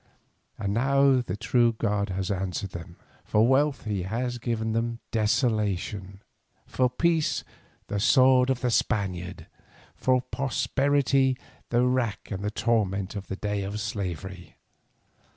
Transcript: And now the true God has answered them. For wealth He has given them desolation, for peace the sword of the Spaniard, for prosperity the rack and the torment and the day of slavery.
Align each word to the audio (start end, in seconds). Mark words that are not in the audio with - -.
And 0.57 0.73
now 0.73 1.21
the 1.21 1.37
true 1.37 1.73
God 1.73 2.09
has 2.09 2.31
answered 2.31 2.71
them. 2.71 2.97
For 3.23 3.47
wealth 3.47 3.85
He 3.85 4.01
has 4.01 4.39
given 4.39 4.71
them 4.73 4.97
desolation, 5.11 6.23
for 6.65 6.89
peace 6.89 7.43
the 7.85 7.99
sword 7.99 8.49
of 8.49 8.61
the 8.61 8.71
Spaniard, 8.71 9.45
for 9.95 10.19
prosperity 10.19 11.37
the 11.69 11.85
rack 11.85 12.31
and 12.31 12.43
the 12.43 12.49
torment 12.49 13.13
and 13.13 13.25
the 13.25 13.35
day 13.35 13.61
of 13.61 13.79
slavery. 13.79 14.55